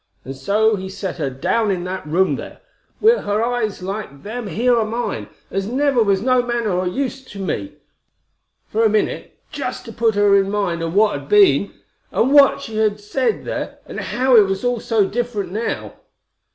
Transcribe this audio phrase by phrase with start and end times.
[0.25, 2.61] And so he set her down in that room there,
[2.99, 7.23] wi' her eyes like them here o' mine, as never was no manner o' use
[7.25, 7.73] to me,
[8.65, 11.71] for a minute, jest to put her in mind o' what had been,
[12.11, 15.93] and what she had said there, an' how it was all so different now.